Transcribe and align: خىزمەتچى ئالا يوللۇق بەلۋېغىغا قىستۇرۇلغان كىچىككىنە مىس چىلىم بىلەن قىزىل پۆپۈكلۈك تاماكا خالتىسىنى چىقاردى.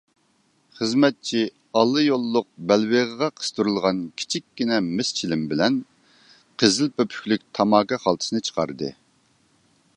خىزمەتچى 0.77 1.41
ئالا 1.81 2.01
يوللۇق 2.03 2.47
بەلۋېغىغا 2.71 3.29
قىستۇرۇلغان 3.41 4.01
كىچىككىنە 4.21 4.81
مىس 4.89 5.13
چىلىم 5.21 5.45
بىلەن 5.53 5.79
قىزىل 6.63 6.93
پۆپۈكلۈك 6.99 7.47
تاماكا 7.59 8.01
خالتىسىنى 8.07 8.47
چىقاردى. 8.49 8.91